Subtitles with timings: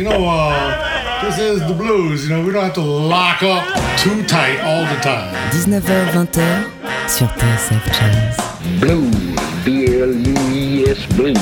[0.00, 2.24] You know, uh, this is the blues.
[2.24, 3.64] You know, we don't have to lock up
[3.98, 5.34] too tight all the time.
[5.52, 6.64] 19h-20h
[7.08, 8.36] sur TSF Jazz.
[8.80, 11.38] Blues, B-L-U-E-S Blues.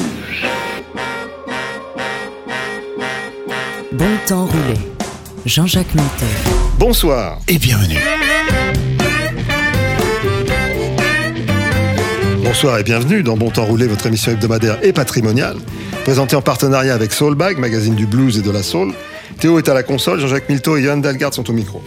[3.93, 4.79] Bon temps roulé.
[5.47, 6.27] Jean-Jacques Minter.
[6.79, 7.99] Bonsoir et bienvenue.
[12.49, 15.59] Bonsoir et bienvenue dans Bon Temps Roulé, votre émission hebdomadaire et patrimoniale,
[16.09, 18.95] présentée en partenariat avec Soulbag, magazine du blues et de la soul.
[19.41, 21.83] Théo est à la console, Jean-Jacques Milto et Johan Dalgard sont au micro.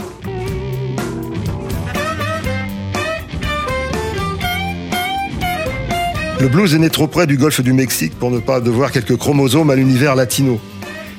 [6.40, 9.18] Le blues est né trop près du golfe du Mexique pour ne pas devoir quelques
[9.18, 10.60] chromosomes à l'univers latino.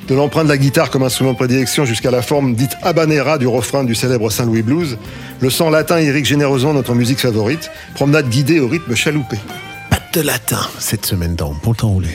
[0.07, 3.49] De l'empreinte de la guitare comme instrument de prédilection jusqu'à la forme dite habanera du
[3.49, 4.97] refrain du célèbre Saint-Louis Blues,
[5.41, 9.39] le sang latin irrigue généreusement notre musique favorite, promenade guidée au rythme chaloupé.
[9.91, 12.15] Pas de latin cette semaine dans Bon Temps Roulé.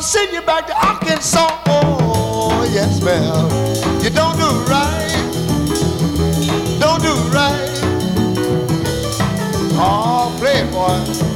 [0.00, 1.62] Gonna send you back to Arkansas.
[1.66, 3.50] Oh, yes, ma'am.
[4.02, 5.10] You don't do right.
[6.80, 7.68] Don't do right.
[9.76, 11.29] Oh, playboy.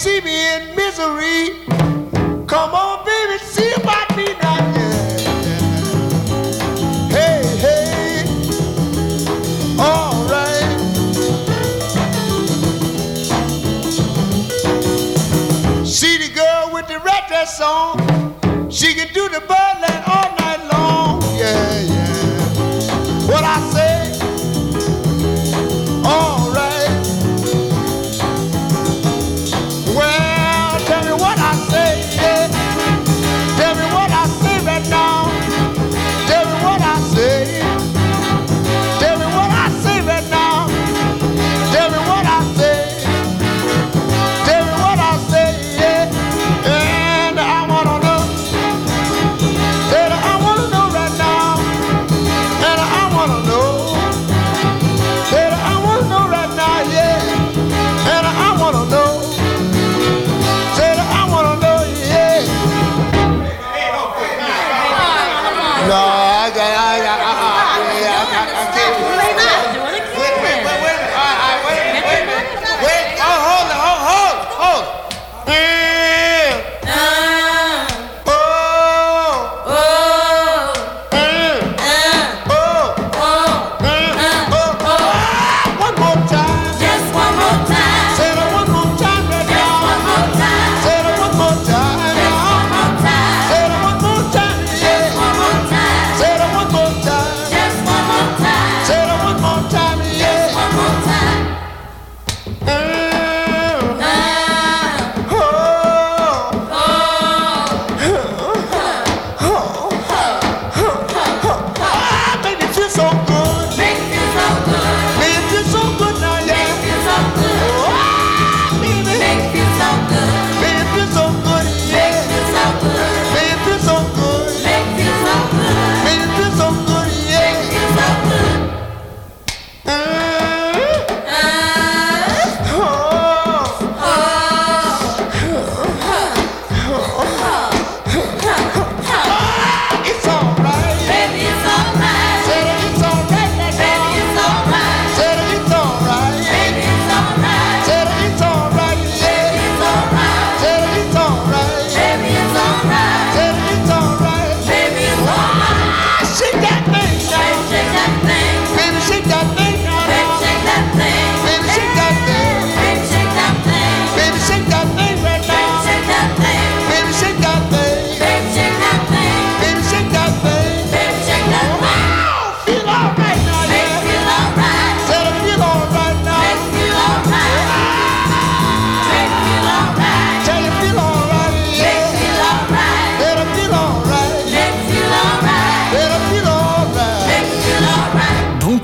[0.00, 1.59] See me in misery,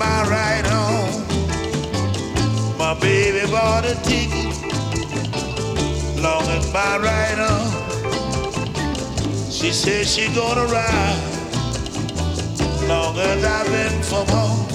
[0.00, 1.22] My ride home.
[2.78, 4.56] My baby bought a ticket
[6.22, 7.66] long as my ride on.
[9.50, 11.20] She says she gonna ride
[12.88, 14.69] long as I've been from home.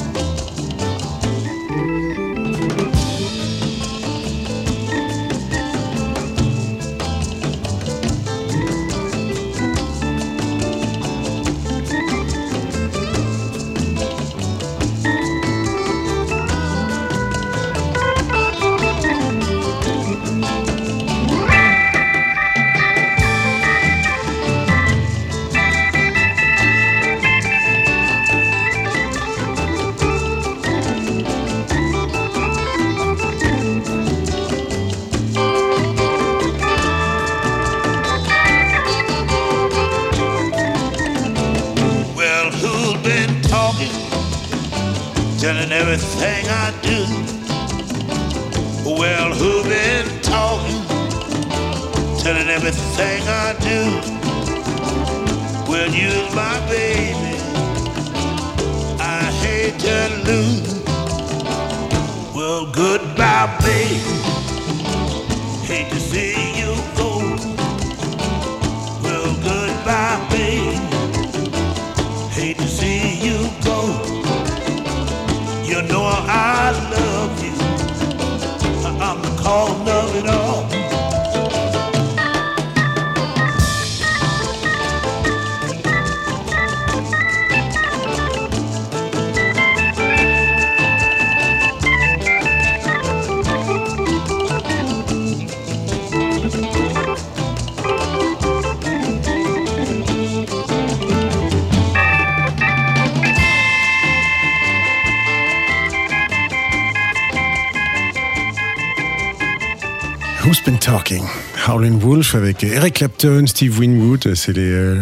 [111.06, 111.28] Talking
[111.68, 114.34] Howlin' Wolf avec Eric Clapton, Steve Winwood.
[114.34, 114.98] C'est les euh,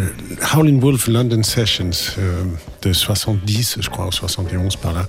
[0.52, 2.42] Howlin' Wolf London Sessions euh,
[2.82, 5.06] de 70, je crois, ou 71 par là.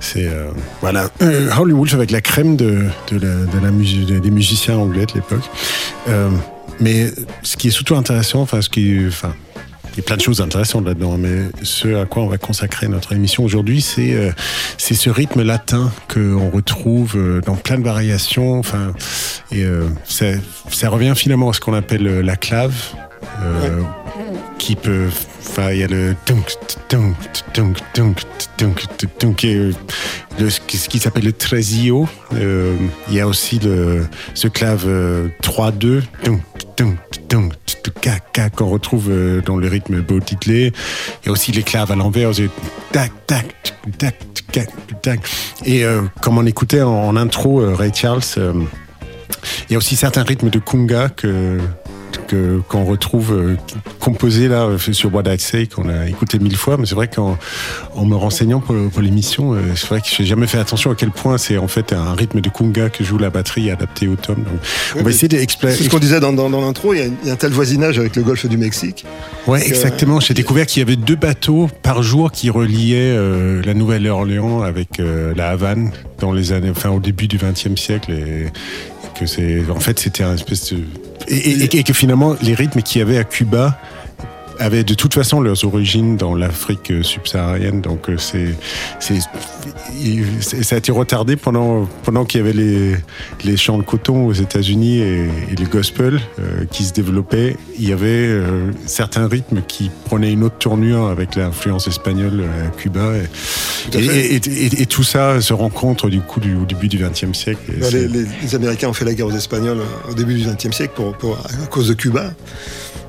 [0.00, 5.06] C'est euh, voilà, euh, Howlin' Wolf avec la crème de, la, de des musiciens anglais
[5.06, 5.48] de l'époque.
[6.08, 6.28] Euh,
[6.80, 7.12] mais
[7.44, 8.98] ce qui est surtout intéressant, enfin, ce qui,
[9.92, 12.88] il y a plein de choses intéressantes là-dedans, mais ce à quoi on va consacrer
[12.88, 14.32] notre émission aujourd'hui, c'est euh,
[14.78, 18.58] c'est ce rythme latin qu'on retrouve euh, dans plein de variations.
[18.58, 18.92] Enfin,
[19.50, 20.26] et euh, ça,
[20.70, 22.74] ça revient finalement à ce qu'on appelle euh, la clave,
[23.42, 23.82] euh,
[24.70, 26.14] il y a le
[30.40, 32.08] euh, ce qui s'appelle le trésio.
[32.34, 32.76] Euh,
[33.08, 36.40] il y a aussi le, ce clave euh, 3-2, tunk,
[36.76, 36.96] tunk,
[37.28, 37.52] tunk,
[37.82, 40.72] tunk, ka, ka, qu'on retrouve euh, dans le rythme beau titlé.
[41.22, 42.30] Il y a aussi les claves à l'envers.
[45.64, 48.52] Et euh, comme on écoutait en, intro euh, Ray Charles, euh,
[49.68, 51.58] il y a aussi certains rythmes de kunga que
[52.26, 53.56] que- qu'on retrouve euh,
[54.00, 57.08] composés là euh, sur What I Say qu'on a écouté mille fois mais c'est vrai
[57.08, 57.38] qu'en
[57.94, 60.94] en me renseignant pour, pour l'émission euh, c'est vrai que j'ai jamais fait attention à
[60.94, 64.16] quel point c'est en fait un rythme de kunga que joue la batterie adapté au
[64.16, 64.46] tom donc
[64.98, 67.06] on va essayer d'expliquer C'est ce qu'on disait dans, dans- dans l'intro, il y, a-
[67.06, 69.04] il y a un tel voisinage avec le golfe du Mexique.
[69.46, 70.20] Ouais, exactement.
[70.20, 73.16] J'ai découvert qu'il y avait deux bateaux par jour qui reliaient
[73.64, 75.00] la Nouvelle-Orléans avec
[75.36, 79.62] la Havane dans les années, enfin au début du XXe siècle, et, et que c'est,
[79.70, 80.80] en fait, c'était un espèce de
[81.28, 83.78] et, que finalement les rythmes qu'il y avait à Cuba
[84.58, 87.80] avaient de toute façon leurs origines dans l'Afrique euh, subsaharienne.
[87.80, 88.54] Donc euh, c'est,
[89.00, 89.18] c'est,
[90.62, 92.96] ça a été retardé pendant pendant qu'il y avait les
[93.44, 97.56] les champs de coton aux États-Unis et, et le gospel euh, qui se développaient.
[97.78, 102.68] Il y avait euh, certains rythmes qui prenaient une autre tournure avec l'influence espagnole à
[102.76, 103.12] Cuba.
[103.16, 104.26] Et Tout à et, fait.
[104.50, 107.60] et- et- et tout ça se rencontre du coup du, au début du XXe siècle.
[107.80, 109.80] Bah, les, les- les Américains ont fait la guerre aux Espagnols
[110.10, 112.32] au début du XXe siècle pour, pour- à cause de Cuba.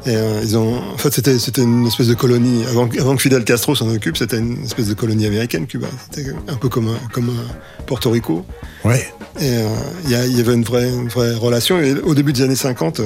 [0.05, 3.15] Et euh, ils ont, en fait, c'était c'était une espèce de colonie avant, que- avant
[3.15, 4.17] que Fidel Castro s'en occupe.
[4.17, 5.87] C'était une espèce de colonie américaine, Cuba.
[6.11, 8.45] C'était un peu comme un- comme un Porto Rico.
[8.83, 9.07] Ouais.
[9.39, 9.67] Et euh,
[10.03, 11.79] il y, a- il y avait une vraie, une vraie relation.
[11.79, 13.05] Et au début des années 50, euh,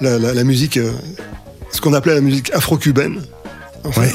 [0.00, 0.90] la, la- la musique, euh,
[1.70, 3.22] ce qu'on appelait la musique afro-cubaine,
[3.84, 4.12] enfin, Ouais.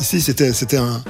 [0.00, 1.02] ici c'était c'était un,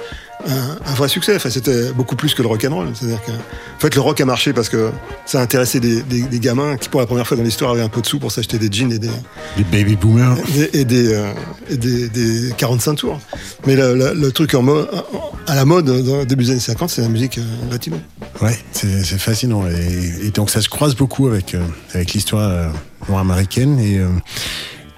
[0.48, 1.36] un, un vrai succès.
[1.36, 2.88] Enfin, c'était beaucoup plus que le rock and roll.
[2.94, 4.90] C'est-à-dire que, en fait, le rock a marché parce que
[5.26, 7.82] ça a intéressé des, des- des gamins qui, pour la première fois dans l'histoire, avaient
[7.82, 9.10] un peu de sous pour s'acheter des jeans et des
[9.56, 10.36] Les baby boomers.
[10.56, 11.32] et, et des, euh,
[11.68, 13.20] et des, des 45 tours.
[13.66, 14.66] Mais le, le- le truc en
[15.46, 17.96] à la mode dans le début des années 50, c'est la musique euh, latino.
[18.42, 19.64] Ouais, c'est c'est fascinant.
[19.68, 21.62] Et, et donc ça se croise beaucoup avec, euh,
[21.94, 22.68] avec l'histoire euh,
[23.08, 24.08] nord-américaine et, euh,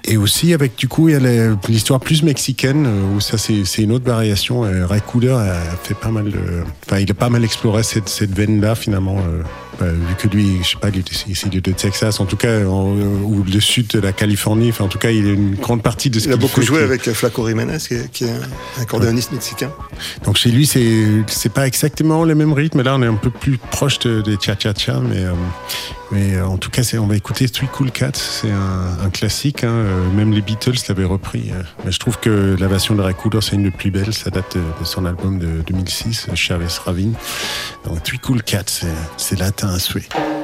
[0.05, 3.81] et aussi avec du coup il y a l'histoire plus mexicaine euh, où ça c'est
[3.81, 4.65] une autre variation.
[4.65, 6.31] Euh, Ray Cooder a fait pas mal
[6.85, 9.17] enfin il a pas mal exploré cette, cette veine là finalement.
[9.81, 12.65] Euh, vu que lui, je sais pas, il est ici de Texas, en tout cas,
[12.65, 14.69] en- euh, ou le sud de la Californie.
[14.69, 16.61] Enfin, en tout cas, il a une grande partie de ce Il a qu'il beaucoup
[16.61, 19.71] fait joué qui- avec euh, Flaco Jiménez, qui est, qui est un accordéoniste mexicain.
[20.25, 22.81] Donc chez lui, c'est c'est pas exactement le même rythme.
[22.81, 25.31] Là, on est un peu plus proche de- des cha cha cha, mais euh,
[26.11, 28.11] mais en tout cas, c'est on va écouter Three Cool Cats.
[28.13, 29.63] C'est un, un classique.
[29.63, 29.83] Hein,
[30.15, 31.51] même les Beatles l'avaient repris.
[31.85, 34.13] Mais je trouve que la version de Ray Cooder, c'est une des plus belles.
[34.13, 37.13] Ça date de, de son album de 2006, Chavez Ravine.
[37.85, 38.85] Donc Three Cool Cats, c'est-
[39.17, 40.42] c'est latin à souhait.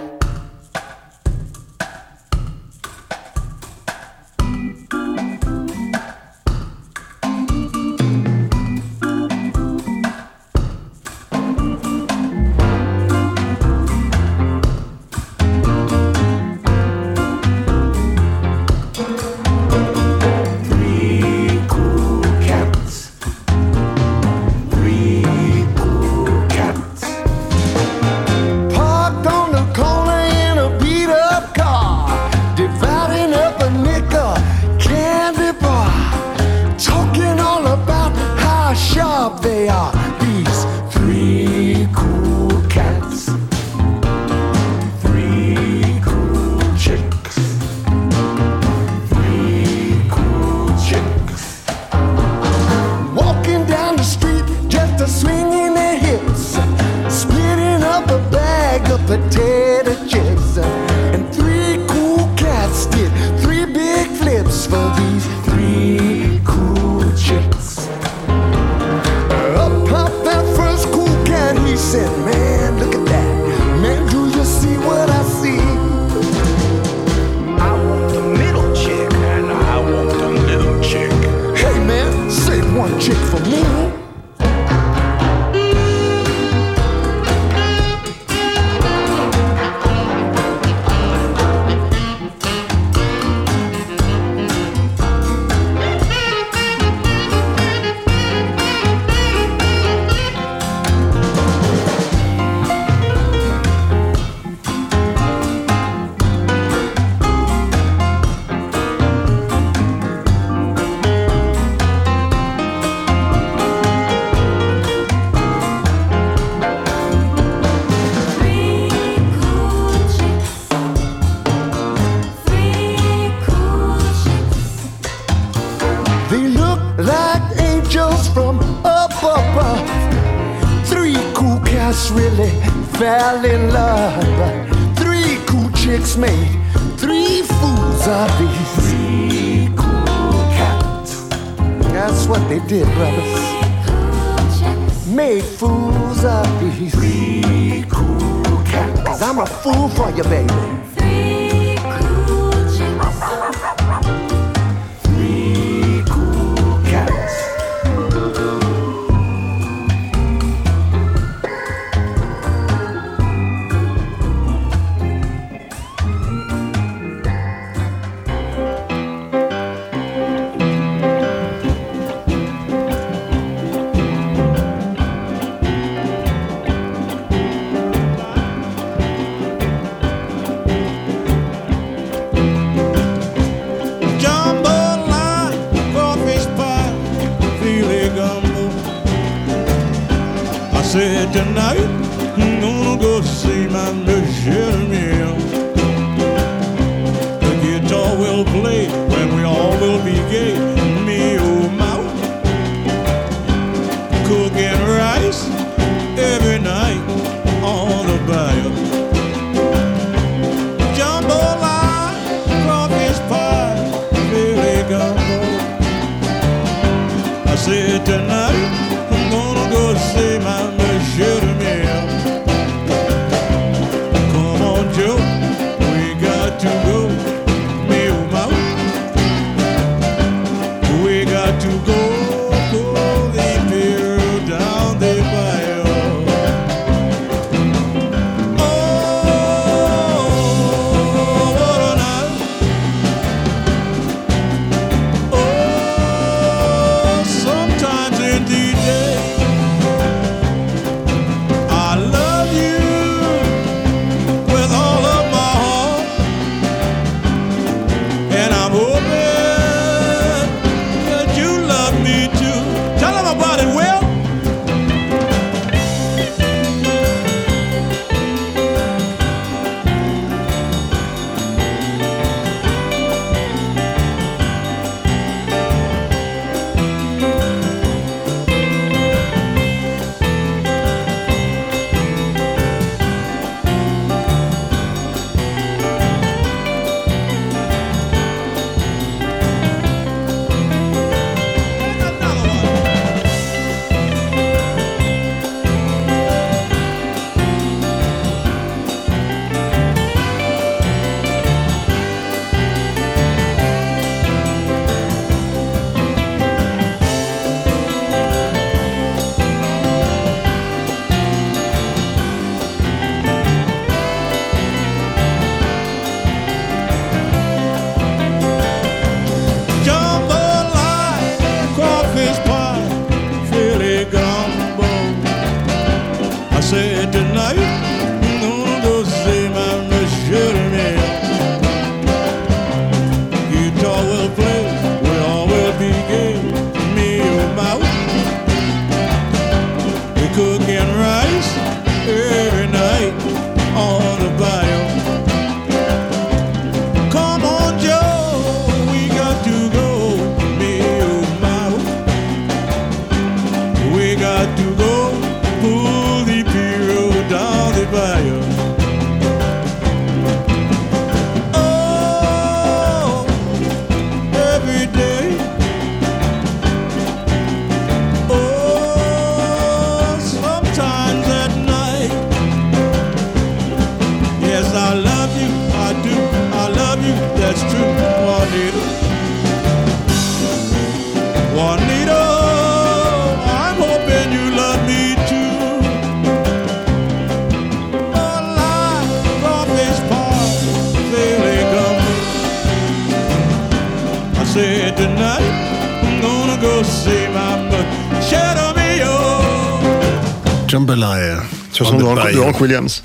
[400.69, 401.41] Jambalaya.
[401.73, 402.39] Chanson On de de.
[402.39, 403.03] Hank Williams.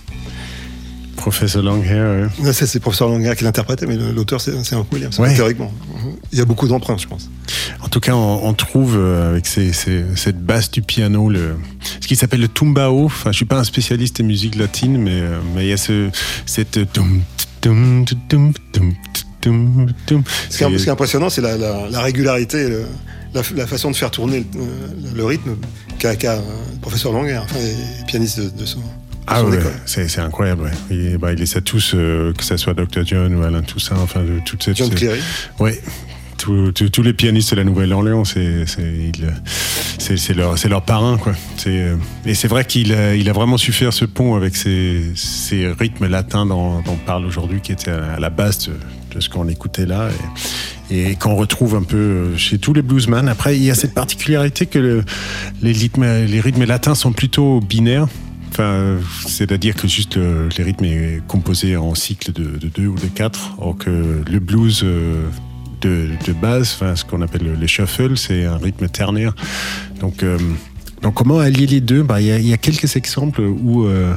[1.17, 2.29] Professeur Longhair.
[2.43, 2.53] ouais.
[2.53, 5.35] C'est professeur Longhair qui l'interprétait, mais l'auteur c'est Hank Williams, Ouais.
[5.35, 5.73] théoriquement.
[6.33, 7.31] Il y a beaucoup d'emprunts, je pense.
[7.81, 11.57] En tout cas, on, on trouve euh, avec ces- ces- cette basse du piano le,
[12.01, 13.07] ce qui s'appelle le tumbao.
[13.07, 15.77] Enfin, je suis pas un spécialiste des musiques latines, mais euh, mais il y a
[15.79, 16.11] ce
[16.45, 17.23] cette tum.
[20.51, 22.85] Ce qui est, impressionnant, c'est la, la- la régularité, le-
[23.33, 25.57] la, la façon de faire tourner le, le rythme
[26.05, 26.41] euh,
[26.73, 28.81] le professeur enfin, les pianistes de, de son,
[29.27, 30.65] Ah ouais, c'est incroyable.
[30.65, 30.71] Ouais.
[30.91, 33.05] Il, bah, il les a tous, euh, que ce soit Dr.
[33.05, 34.77] John ou Alain Toussaint, enfin de toute cette.
[34.77, 35.21] John Cleary.
[35.59, 35.81] Ouais.
[36.37, 39.13] Tous- les pianistes de la Nouvelle-Orléans, c'est euh,
[40.69, 41.17] leur, parrain.
[41.17, 41.33] Quoi.
[41.67, 45.13] Euh, et c'est vrai qu'il a, il a vraiment su faire ce pont avec ces,
[45.15, 48.73] ces rythmes latins dont, dont on parle aujourd'hui, qui étaient à la base de,
[49.15, 50.09] de ce qu'on écoutait là.
[50.91, 53.27] Et, qu'on retrouve un peu euh, chez tous les bluesman.
[53.29, 55.05] Après, il y a cette particularité que le-
[55.63, 58.07] les, rythmes, latins sont plutôt binaires.
[58.51, 62.87] Enfin, euh, c'est-à-dire que juste le- les rythmes est composé en cycle de, de deux
[62.89, 65.27] ou de quatre, alors que le blues euh,
[65.81, 69.35] de, base, enfin, ce qu'on appelle le, le shuffle, c'est un rythme ternaire.
[70.01, 70.39] Donc, euh,
[71.15, 72.03] comment allier les deux?
[72.03, 74.15] Bah, Il y, a- quelques exemples où euh,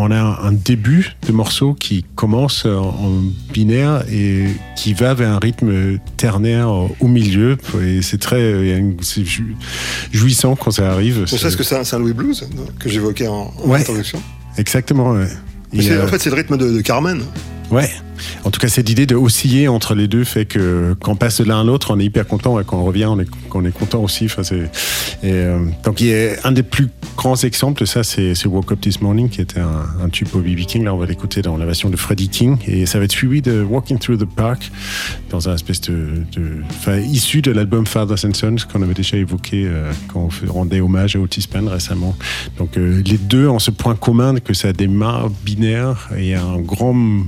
[0.00, 5.38] on a un, début de morceau qui commence en, binaire et qui va vers un
[5.38, 7.56] rythme ternaire au milieu.
[7.82, 9.24] Et c'est très c'est
[10.12, 11.20] jouissant quand ça arrive.
[11.20, 13.80] Ne serait-ce que c'est un Saint-Louis Blues non, que j'évoquais en, en Ouais.
[13.80, 14.20] introduction?
[14.58, 15.12] Exactement.
[15.12, 15.28] ouais.
[15.72, 17.22] Et, En fait, c'est le rythme de, de Carmen.
[17.70, 17.90] Ouais.
[18.44, 21.40] En tout cas, cette idée de osciller entre les deux fait que quand on passe
[21.40, 23.64] de l'un à l'autre, on est hyper content et quand on revient, on est, on
[23.64, 24.28] est content aussi.
[25.24, 29.00] Euh, donc, il y a un des plus grands exemples, ça c'est Woke Up This
[29.00, 30.60] Morning qui était un, tube pour B.B.
[30.66, 30.84] King.
[30.84, 32.56] Là, on va l'écouter dans la version de Freddie King.
[32.66, 34.70] Et ça va être suivi de Walking Through the Park,
[35.30, 36.24] dans un espèce de.
[36.32, 40.52] de enfin, issu de l'album Fathers and Sons qu'on avait déjà évoqué euh, quand on
[40.52, 42.16] rendait hommage à Otis Spann récemment.
[42.58, 46.92] Donc euh, les deux ont ce point commun que ça démarre binaire et un grand
[46.92, 47.24] m-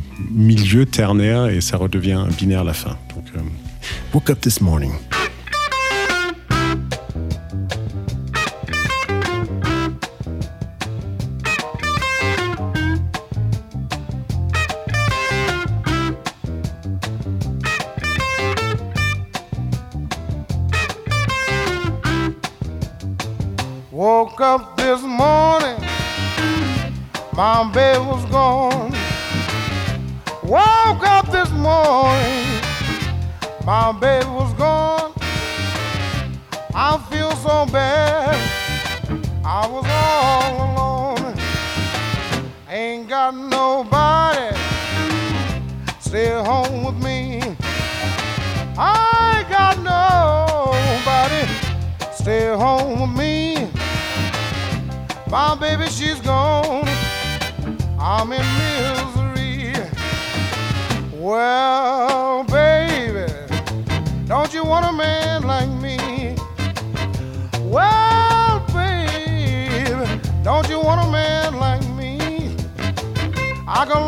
[0.86, 2.96] ternaire et ça redevient binaire à la fin.
[3.14, 3.40] Donc, euh,
[4.12, 4.92] Woke Up This Morning.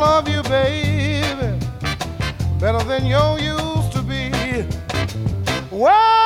[0.00, 1.58] Love you, baby,
[2.58, 4.30] better than you used to be.
[5.70, 6.23] Well,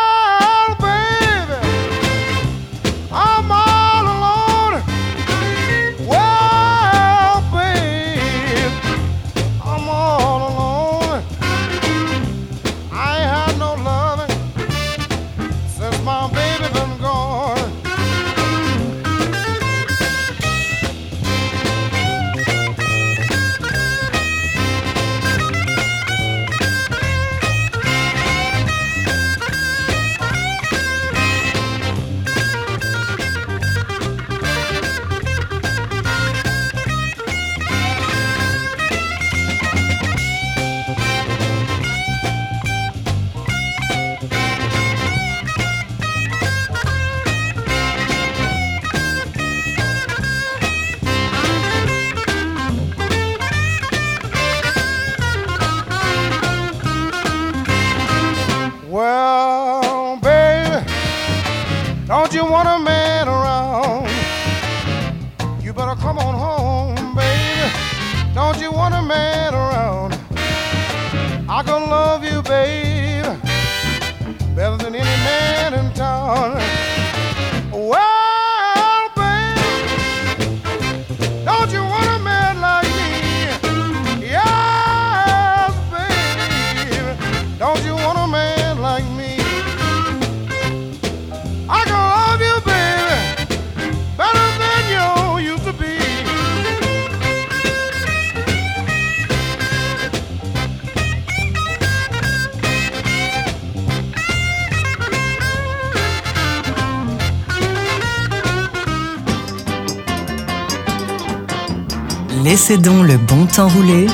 [112.76, 114.06] Donc le bon temps rouler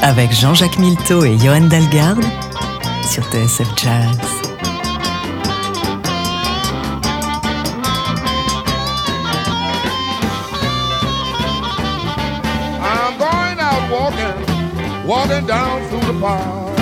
[0.00, 2.22] avec Jean-Jacques Milteau et Johan Dalgarde
[3.04, 4.16] sur TSF Jazz.
[12.80, 16.78] I'm going out walking, walking down through the park.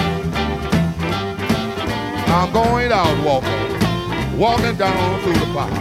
[2.28, 5.72] I'm going out walking, walking down through the park.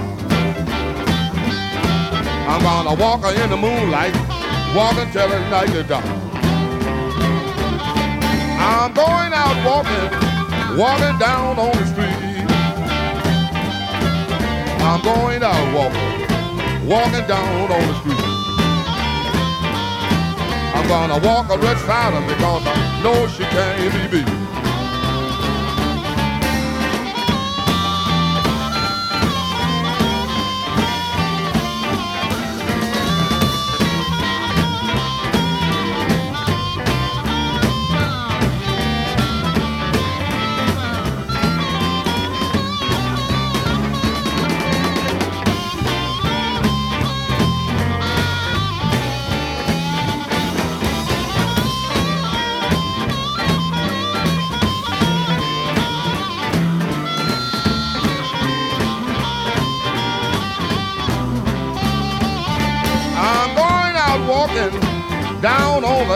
[2.47, 4.13] I'm gonna walk in the moonlight,
[4.76, 6.04] walking till the night is dark.
[8.60, 12.20] I'm going out walking, walking down on the street.
[14.84, 18.26] I'm going out walking, walking down on the street.
[20.76, 24.44] I'm gonna walk a red side because I know she can't be beat.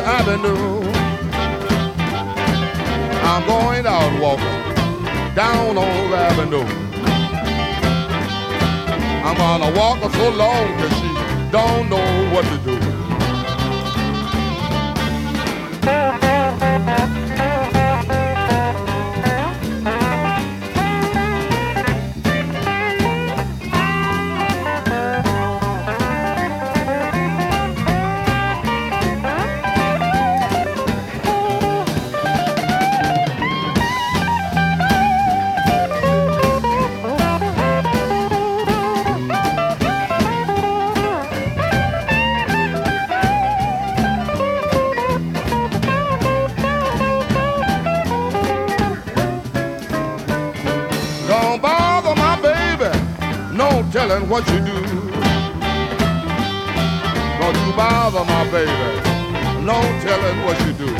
[0.04, 0.82] Avenue.
[3.24, 4.60] I'm going out walking
[5.36, 5.82] down the
[6.16, 6.68] avenue.
[9.26, 11.10] I'm gonna walk her so long that she
[11.52, 12.80] don't know what to do.
[54.30, 54.74] What you do.
[57.40, 58.72] Don't you bother my baby,
[59.66, 60.94] no telling what you do.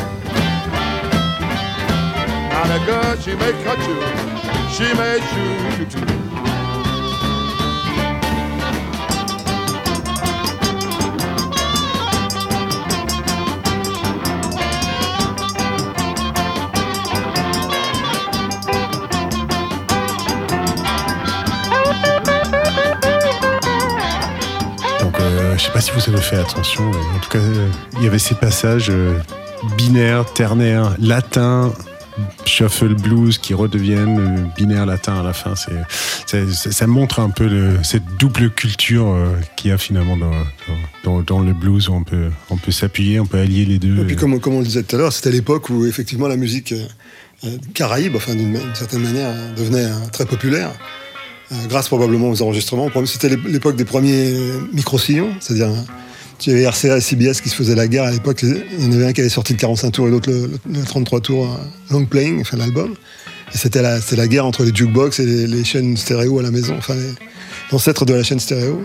[2.50, 4.00] Now the girl, she may cut you,
[4.74, 6.19] she may shoot you too.
[25.20, 26.90] Euh, je sais pas si vous avez fait attention.
[26.90, 29.18] mais en tout cas, euh, il y avait ces passages euh,
[29.76, 31.72] binaires, ternaires, latins,
[32.44, 35.54] shuffle blues qui redeviennent euh, binaire latin à la fin.
[36.26, 39.14] C'est, ça montre un peu le- cette double culture
[39.56, 40.32] qu'il y a finalement dans,
[41.04, 43.98] dans, dans le blues où on peut, on peut s'appuyer, on peut allier les deux.
[44.00, 46.36] Et puis comme, comme on le disait tout à l'heure, c'était l'époque où effectivement la
[46.36, 46.72] musique
[47.44, 50.70] euh, caraïbe, enfin d'une certaine manière, devenait euh, très populaire,
[51.68, 52.88] grâce probablement aux enregistrements.
[53.06, 54.32] C'était l'ép- l'époque des premiers
[54.72, 55.82] micro-sillons, c'est-à-dire euh,
[56.38, 58.42] tu avais RCA et CBS qui se faisaient la guerre à l'époque.
[58.42, 60.78] Il y en avait un qui avait sorti le 45 tours et l'autre le, le-
[60.80, 62.94] le 33 tours euh, long playing, enfin l'album.
[63.52, 66.94] C'était la, guerre entre les jukebox et les, chaînes stéréo à la maison, enfin
[67.72, 68.80] l'ancêtre de la chaîne stéréo.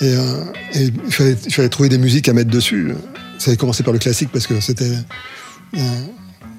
[0.00, 2.92] Et, euh, il, fallait, trouver des musiques à mettre dessus.
[3.38, 4.90] Ça avait commencé par le classique parce que c'était
[5.76, 5.78] euh,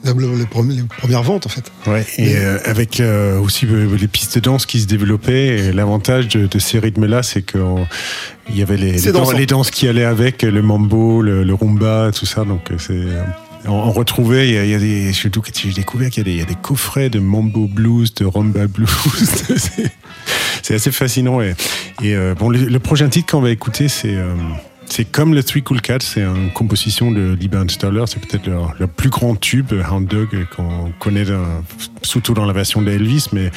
[0.04, 1.72] les, premi- les premières ventes en fait.
[1.88, 6.28] Ouais, et euh, avec euh, aussi euh, les pistes de danse qui se développaient, l'avantage
[6.30, 7.62] de, de ces rythmes-là, c'est qu'il
[8.54, 12.44] y avait les, danses qui allaient avec, le mambo, le, le rumba, tout ça.
[12.44, 13.02] Donc c'est,
[13.66, 16.22] on, retrouvait, il y a, il y a des, surtout que j'ai découvert qu'il y,
[16.22, 18.90] a des- il y a des coffrets de mambo blues, de rumba blues.
[20.64, 21.42] c'est, assez fascinant.
[21.42, 21.56] Et,
[22.02, 24.16] et, euh, bon, le, le prochain titre qu'on va écouter, c'est
[24.96, 28.76] c'est comme le Three Cool Cats, c'est une composition de Lee Stoller, c'est peut-être leur,
[28.80, 31.64] leur plus grand tube, Hound Dog, qu'on connaît dans-
[32.04, 33.50] surtout dans la version d'Elvis, mais,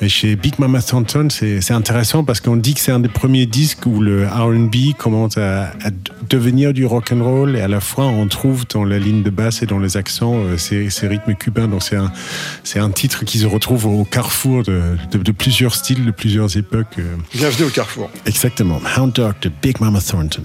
[0.00, 3.46] mais chez Big Mama Thornton, c'est intéressant parce qu'on dit que c'est un des premiers
[3.46, 5.90] disques où le R&B commence à, à
[6.30, 9.30] devenir du rock and roll et à la fois on trouve dans la ligne de
[9.30, 11.66] basse et dans les accents euh, ces, ces rythmes cubains.
[11.66, 12.12] Donc c'est un,
[12.62, 14.80] c'est un titre qui se retrouve au carrefour de,
[15.10, 16.98] de- de plusieurs styles, de plusieurs époques.
[17.00, 17.16] euh.
[17.34, 18.10] Bienvenue au Carrefour.
[18.26, 18.80] Exactement.
[18.96, 20.44] Hound Dog de Big Mama Thornton.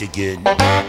[0.00, 0.87] Look what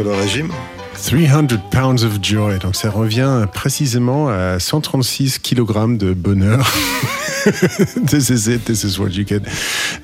[0.00, 0.48] sur le régime.
[0.94, 2.58] 300 pounds of joy.
[2.58, 6.70] Donc ça revient précisément à 136 kg de bonheur.
[8.06, 9.40] this is it, this is what you get.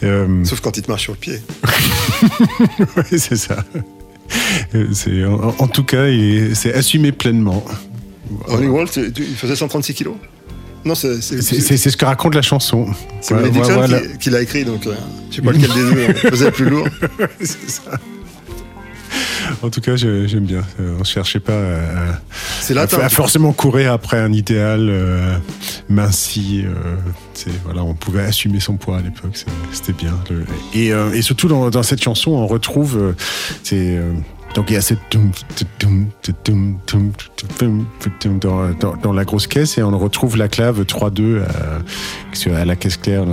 [0.03, 1.41] Euh, Sauf quand il te marche sur le pied.
[2.97, 3.65] ouais, c'est ça.
[4.75, 6.05] Euh, en, en tout cas,
[6.55, 7.65] c'est assumé pleinement.
[8.47, 10.15] Ronnie tu- il faisait 136 kilos?
[10.85, 12.87] Non, c'est ce que raconte la chanson.
[13.21, 14.01] c'est Ouais, Dixon voilà.
[14.01, 14.95] qui, qui l'a écrit, donc euh,
[15.31, 16.89] je sais pas lequel des deux euh, faisait le plus lourd.
[17.41, 17.83] C'est ça.
[19.63, 20.63] En tout cas, j'aime bien.
[20.81, 22.21] Euh, On ne cherchait pas à,
[23.09, 25.37] forcément courir après un idéal euh,
[25.89, 26.65] minci.
[26.65, 26.97] euh,
[27.65, 29.45] voilà, on pouvait assumer son poids à l'époque.
[29.73, 30.15] C'était bien.
[30.31, 30.45] Le-
[30.75, 33.15] et, euh, et surtout dans, dans cette chanson, on retrouve.
[33.63, 34.01] c'est,
[34.55, 34.99] donc il y a cette
[38.41, 42.77] dans, dans- dans la grosse caisse et on retrouve la clave 3-2 à, à la
[42.77, 43.25] caisse claire.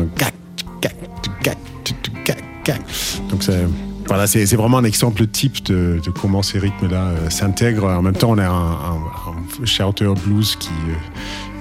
[3.30, 3.54] Donc ça,
[4.08, 7.86] voilà, c'est vraiment un exemple type de, de comment ces rythmes-là euh, s'intègrent.
[7.86, 9.02] En même temps, on a un, un,
[9.62, 10.94] un shouter blues qui, euh,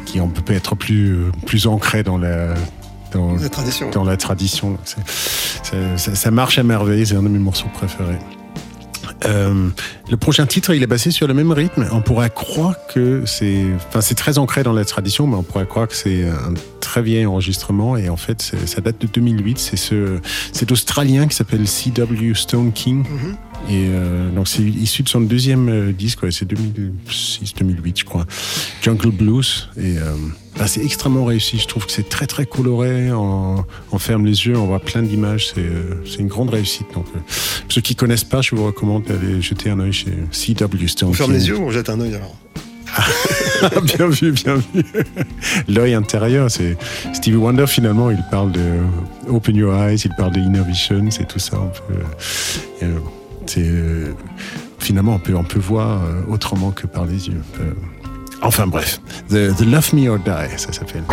[0.07, 2.55] qui on peut être plus, euh, plus ancré dans la,
[3.13, 3.91] dans, La tradition.
[3.91, 4.79] dans la tradition.
[5.97, 8.19] Ça marche à merveille, c'est un de mes morceaux préférés.
[9.27, 9.69] Euh,
[10.11, 11.87] le prochain titre, il est basé sur le même rythme.
[11.93, 15.67] On pourrait croire que c'est, enfin, c'est très ancré dans la tradition, mais on pourrait
[15.67, 17.97] croire que c'est un très vieil enregistrement.
[17.97, 19.59] Et en fait, ça date de 2008.
[19.59, 20.19] C'est ce,
[20.53, 22.35] cet Australien qui s'appelle C.W.
[22.35, 23.05] Stone King.
[23.69, 26.23] Et euh, donc, c'est issu de son deuxième euh, disque.
[26.23, 28.27] ouais, c'est 2006-2008, je crois.
[28.83, 29.69] Jungle Blues.
[29.77, 30.15] Et euh,
[30.57, 31.59] bah, c'est extrêmement réussi.
[31.59, 33.13] Je trouve que c'est très très coloré.
[33.13, 35.53] On, on ferme les yeux, on voit plein d'images.
[35.55, 36.87] C'est euh, une grande réussite.
[36.95, 37.19] Donc, euh,
[37.69, 40.89] ceux qui connaissent pas, je vous recommande d'aller jeter un œil chez C.W.
[40.89, 42.37] Stone On ferme les yeux ou on jette un œil alors
[43.83, 44.85] bien vu, bien vu.
[45.69, 46.77] L'œil intérieur, c'est
[47.13, 48.11] Stevie Wonder finalement.
[48.11, 48.79] Il parle de
[49.29, 51.57] Open Your Eyes, il parle de Inner Vision, c'est tout ça.
[52.83, 52.99] Euh,
[53.47, 54.15] c'est euh,
[54.79, 57.43] finalement on peut on peut voir euh, autrement que par les yeux.
[58.43, 61.05] Enfin bref, The, the Love Me or Die, ça s'appelle.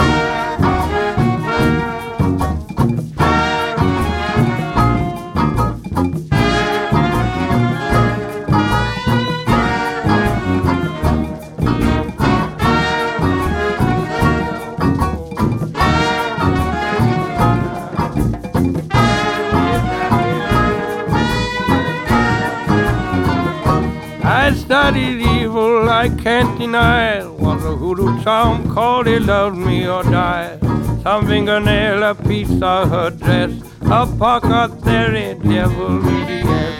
[24.22, 25.19] I studied
[25.50, 27.26] evil, I can't deny.
[27.26, 30.58] Was a hoodoo charm called he loved me or die.
[31.04, 36.76] Some fingernail, a piece of her dress, a pocket there theory, devil yes.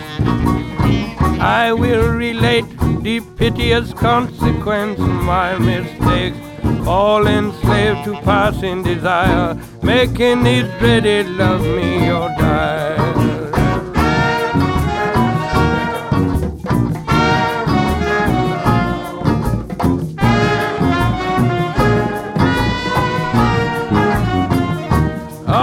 [1.40, 2.70] I will relate
[3.02, 6.38] the piteous consequence of my mistakes.
[6.86, 12.89] All enslaved to passing desire, making it dreaded love me or die.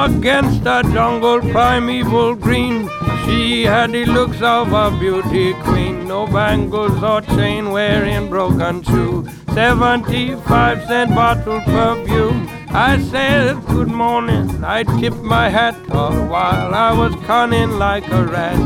[0.07, 2.89] Against the jungle primeval green,
[3.25, 6.07] she had the looks of a beauty queen.
[6.07, 9.27] No bangles or chain wearing broken shoe.
[9.53, 12.49] 75 cent bottle perfume.
[12.69, 14.63] I said good morning.
[14.63, 18.61] I tipped my hat all while I was cunning like a rat.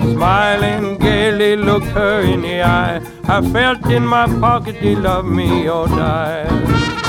[0.00, 3.00] Smiling gaily looked her in the eye.
[3.28, 6.99] I felt in my pocket he loved me or die.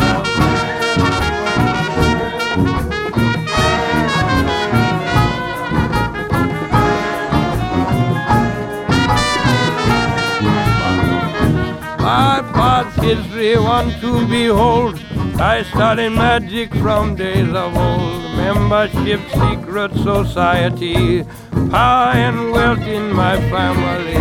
[12.11, 14.95] My past history one to behold.
[15.39, 18.23] I studied magic from days of old.
[18.35, 21.23] Membership, secret society,
[21.69, 24.19] power and wealth in my family.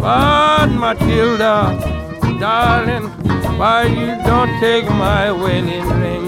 [0.00, 1.56] But Matilda,
[2.40, 3.06] darling,
[3.58, 6.26] why you don't take my wedding ring?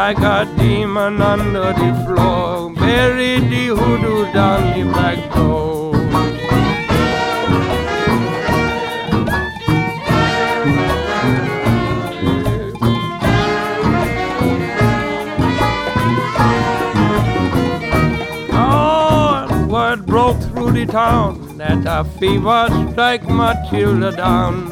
[0.00, 5.79] Like a demon under the floor, bury the hoodoo down the back door.
[20.86, 24.70] Town that a fever strike Matilda down.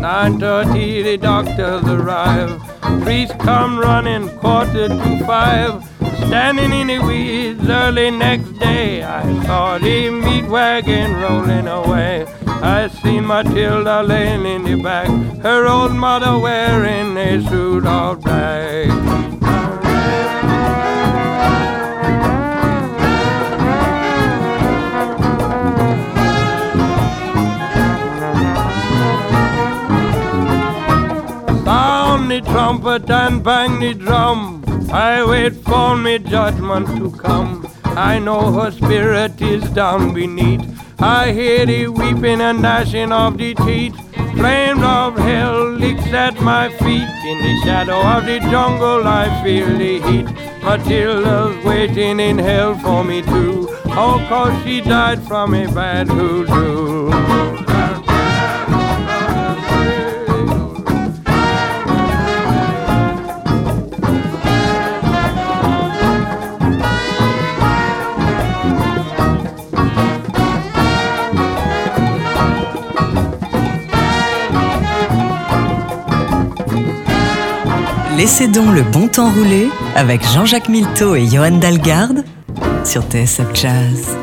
[0.00, 2.60] 9.30 the doctors arrive.
[3.02, 5.84] Priest come running quarter to five.
[6.26, 12.26] Standing in the weeds early next day, I saw the meat wagon rolling away.
[12.46, 15.08] I seen Matilda laying in the back,
[15.42, 19.29] her old mother wearing a suit of black.
[32.70, 34.64] Trumpet and bang the drum.
[34.92, 37.68] I wait for me judgment to come.
[37.84, 40.62] I know her spirit is down beneath.
[41.00, 43.96] I hear the weeping and gnashing of the teeth.
[44.34, 47.10] Flames of hell licks at my feet.
[47.30, 50.28] In the shadow of the jungle, I feel the heat.
[50.62, 53.66] Matilda's waiting in hell for me too.
[54.02, 57.59] Oh, cause she died from a bad hoodoo.
[78.20, 82.22] Laissez donc le bon temps rouler avec Jean-Jacques Milteau et Johan Dalgarde
[82.84, 84.14] sur TSF Jazz.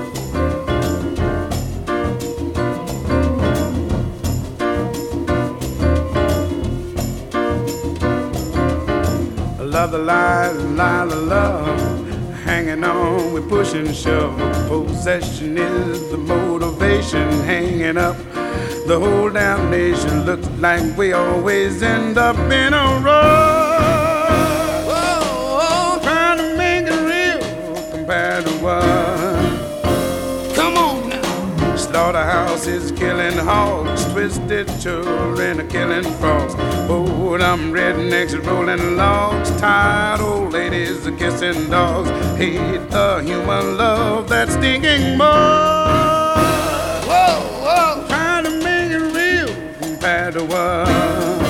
[9.60, 11.82] Love the lie, lie, the love.
[12.46, 14.32] Hanging on, we push and shove.
[14.70, 17.28] Possession is the motivation.
[17.48, 18.16] Hanging up,
[18.86, 23.57] the whole damn nation looks like we always end up in a row.
[28.68, 30.54] Compared?
[30.56, 31.76] Come on now.
[31.76, 36.54] Slaughterhouse is killing hogs, twisted children are killing frogs.
[36.90, 42.10] Oh, them rednecks rolling logs, tired old ladies are kissing dogs.
[42.38, 45.28] Hate the human love that's stinking more.
[47.10, 49.50] Whoa, whoa, trying to make it real
[49.80, 51.47] compared to what?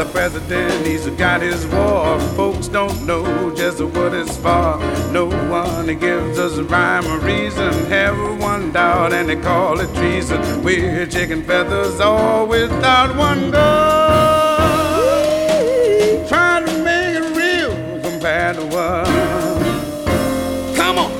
[0.00, 2.18] The president, he's got his war.
[2.34, 4.78] Folks don't know just what it's for.
[5.12, 7.70] No one gives us a rhyme or reason.
[7.90, 10.64] Have one doubt and they call it treason.
[10.64, 13.60] We're chicken feathers all without one goal.
[16.28, 19.06] Trying to make it real compared to what?
[20.76, 21.12] Come on.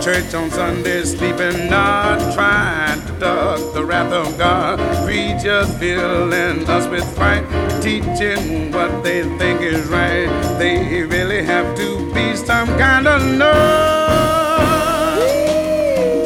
[0.00, 4.78] Church on Sunday, sleeping not, trying conduct the wrath of God.
[5.04, 7.44] Preachers filling us with fright,
[7.82, 10.28] teaching what they think is right.
[10.58, 13.48] They really have to be some kind of nerd.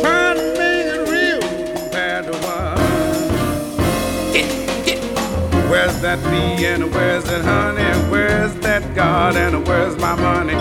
[0.03, 1.41] Trying to make it real
[1.91, 2.79] bad one.
[4.33, 5.01] Get, get.
[5.71, 8.11] Where's that me and where's that honey?
[8.11, 10.55] Where's that God and where's my money?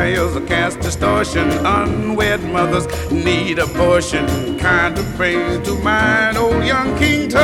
[0.00, 1.50] Are cast distortion.
[1.50, 4.58] Unwed mothers need abortion.
[4.58, 7.38] Kind of praise to mine old young King Tut.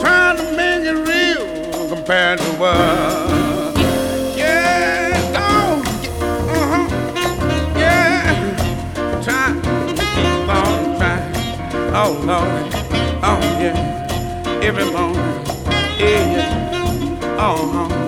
[0.00, 2.74] Trying to make it real compared to what?
[2.74, 3.68] Uh-huh.
[11.94, 12.74] Oh, Lord.
[13.22, 14.58] Oh, yeah.
[14.62, 15.20] Every morning.
[15.98, 17.36] Yeah.
[17.38, 17.58] Oh.
[17.74, 18.01] Oh,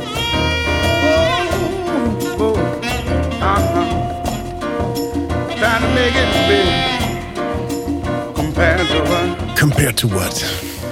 [9.58, 10.30] compared to what?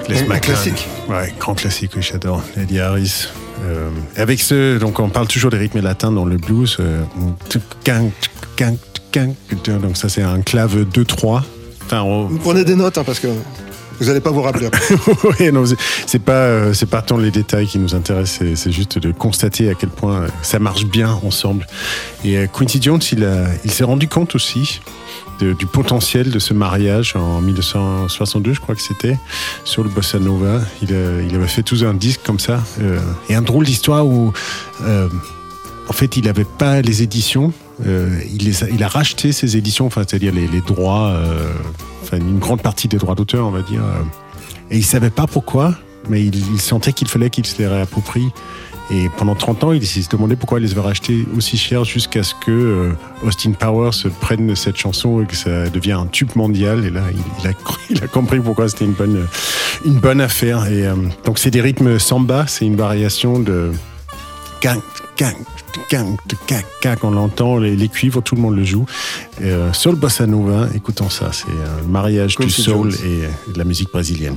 [0.09, 0.41] Les Un- McCann.
[0.41, 0.89] classique.
[1.09, 2.43] Ouais, grand classique, oui, j'adore.
[2.57, 3.29] Eddie Harris.
[3.65, 6.77] Euh, avec ce, donc on parle toujours des rythmes latins dans le blues.
[6.81, 7.03] euh,
[9.81, 11.43] donc ça c'est un clave 2-3.
[11.85, 13.29] Enfin, on- Vous prenez des notes hein, parce que
[14.01, 14.67] vous n'allez pas vous rappeler.
[14.67, 14.95] après.
[15.41, 15.65] Oui, non,
[16.07, 19.69] c'est- pas, euh, c'est pas tant les détails qui nous intéressent, c'est- juste de constater
[19.71, 21.67] à quel point ça marche bien ensemble.
[22.25, 24.81] Et euh, Quincy Jones, il, a- il s'est rendu compte aussi
[25.59, 29.19] du potentiel de ce mariage en 1962, je crois que c'était,
[29.65, 30.61] sur le Bossa Nova.
[30.83, 30.91] Il,
[31.29, 32.63] il avait fait tout un disque comme ça.
[32.81, 34.33] euh, et un drôle d'histoire où,
[34.83, 35.09] euh,
[35.89, 37.53] en fait, il n'avait pas les éditions.
[37.87, 41.53] euh, il, a, racheté ces éditions, enfin, c'est-à-dire les, droits, euh,
[42.13, 43.83] une grande partie des droits d'auteur, on va dire.
[43.83, 44.03] euh,
[44.71, 45.75] et il savait pas pourquoi,
[46.09, 48.29] mais il, il sentait qu'il fallait qu'il se les réapproprie.
[48.91, 52.23] Et pendant 30 ans, il s'est demandé pourquoi il les avait rachetés aussi cher jusqu'à
[52.23, 56.85] ce que euh, Austin Powers prenne cette chanson et que ça devienne un tube mondial.
[56.85, 57.53] Et là, il, a,
[57.91, 59.27] il a compris pourquoi c'était une bonne,
[59.85, 60.67] une bonne affaire.
[60.67, 63.73] Et euh, donc, c'est des rythmes samba, c'est une variation de
[64.61, 64.81] gang,
[65.19, 65.37] gang,
[65.91, 66.17] gang,
[66.49, 66.97] gang, gang.
[67.03, 68.87] On l'entend, les, les cuivres, tout le monde le joue.
[69.43, 73.59] Euh, sur le bossa nova, écoutons ça, c'est un mariage du soul et euh, de
[73.59, 74.37] la musique brésilienne.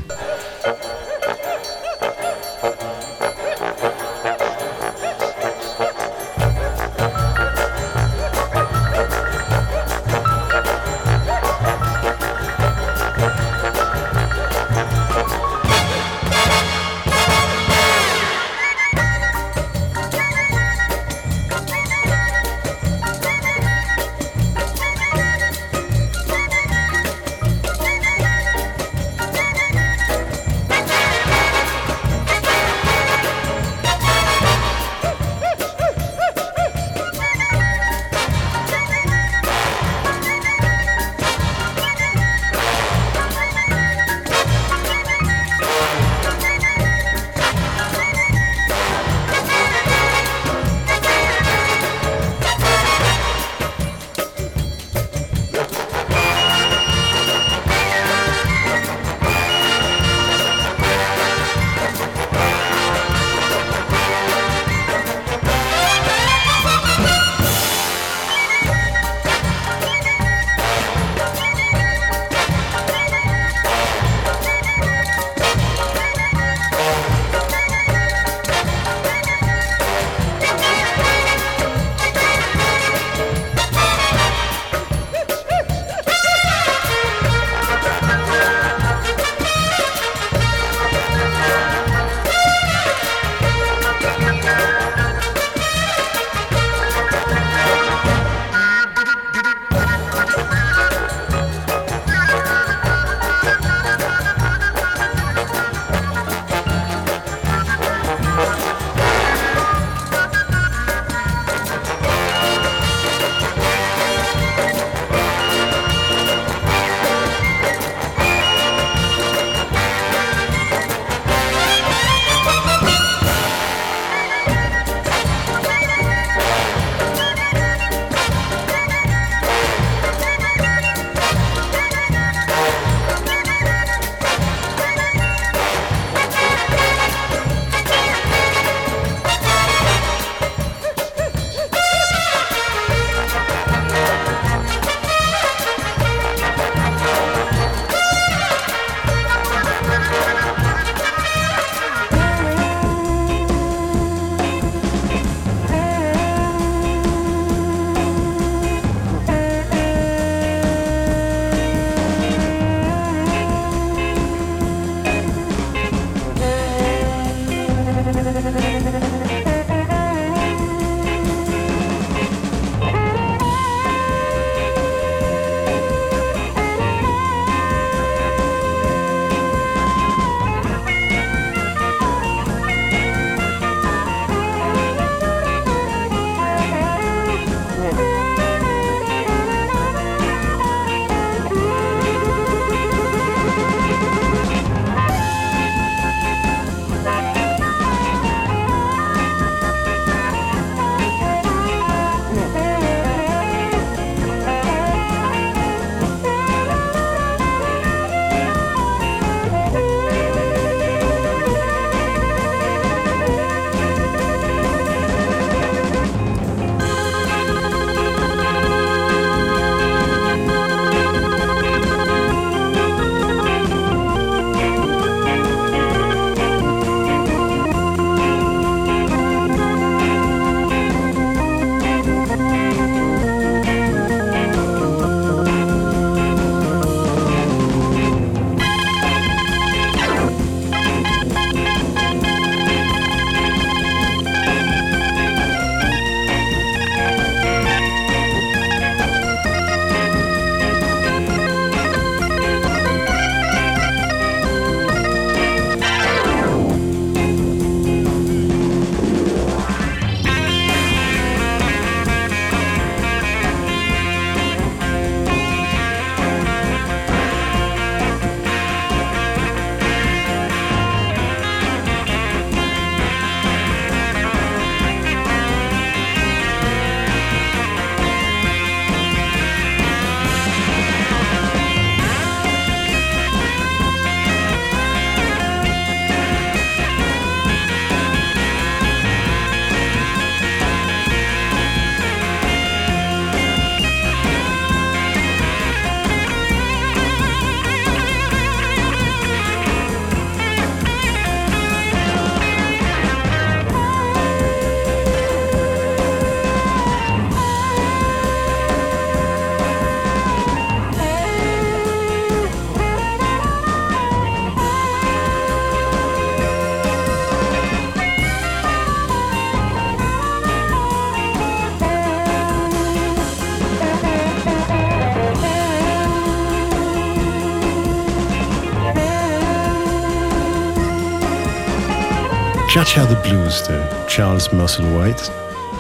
[333.04, 333.76] The Blues de
[334.08, 335.30] Charles Musselwhite.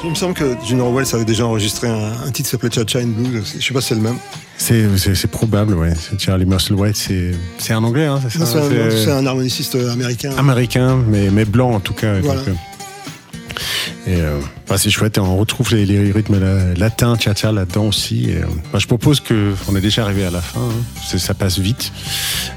[0.03, 2.99] Il me semble que Junior Wells avait déjà enregistré un, un titre qui s'appelait Cha-Cha
[2.99, 3.55] in Blues.
[3.57, 4.17] Je sais pas si c'est le même.
[4.57, 5.93] C'est, probable, ouais.
[6.19, 8.59] Charlie Musselwhite, c'est, c'est un anglais, hein, c'est Non, ça
[8.91, 10.31] C'est un, un harmoniciste américain.
[10.37, 12.19] américain, mais, mais blanc en tout cas.
[12.21, 12.41] Voilà.
[12.41, 12.53] Donc, euh,
[14.15, 17.87] et euh, bah, c'est chouette, et on retrouve les, les rythmes la- latins, cha-cha là-dedans
[17.87, 18.29] aussi.
[18.29, 21.17] Et, euh, bah, je propose que, on est déjà arrivé à la fin, hein.
[21.17, 21.91] Ça passe vite.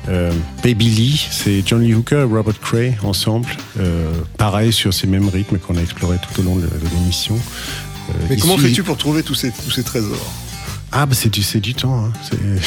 [0.09, 0.33] Euh,
[0.63, 3.49] Baby Lee, c'est John Lee Hooker et Robert Cray ensemble.
[4.37, 7.39] Pareil sur ces mêmes rythmes qu'on a explorés tout au long de, de l'émission.
[8.31, 10.33] Mais comment fais-tu pour trouver tous ces, tous ces trésors?
[10.93, 12.05] Ah, bah c'est du, du temps.
[12.07, 12.12] Hein.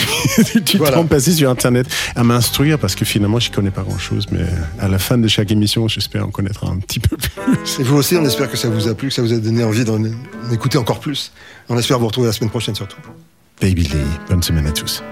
[0.43, 0.97] C'est du Voilà.
[0.97, 4.27] temps passé sur Internet à m'instruire parce que finalement, je connais pas grand-chose.
[4.31, 4.45] Mais
[4.79, 7.79] à la fin de chaque émission, j'espère en connaître un petit peu plus.
[7.79, 9.63] Et vous aussi, on espère que ça vous a plu, que ça vous a donné
[9.63, 10.11] envie d'en d'en
[10.51, 11.31] écouter encore plus.
[11.69, 12.97] On espère vous retrouver la semaine prochaine surtout.
[13.61, 13.97] Baby Lee,
[14.29, 15.03] bonne semaine à tous.